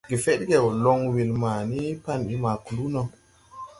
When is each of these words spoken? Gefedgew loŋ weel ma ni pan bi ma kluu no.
Gefedgew 0.09 0.67
loŋ 0.83 0.99
weel 1.11 1.31
ma 1.41 1.51
ni 1.69 1.81
pan 2.03 2.19
bi 2.27 2.35
ma 2.43 2.51
kluu 2.65 2.87
no. 2.93 3.01